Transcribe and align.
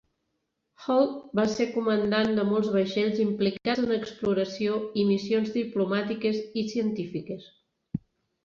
Hall 0.85 1.03
va 1.39 1.43
ser 1.55 1.67
comandant 1.75 2.31
de 2.39 2.45
molts 2.53 2.71
vaixells 2.77 3.21
implicats 3.25 3.83
en 3.83 3.93
exploració 3.99 4.81
i 5.03 5.07
missions 5.11 5.55
diplomàtiques 5.59 6.41
i 6.63 6.65
científiques. 6.75 7.47